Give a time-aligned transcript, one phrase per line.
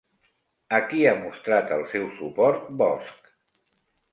[0.77, 3.33] A qui ha mostrat el seu suport Bosch?